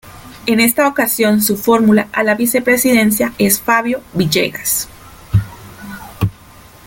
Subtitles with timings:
[0.47, 4.89] En esta ocasión su fórmula a la vicepresidencia es Fabio Villegas.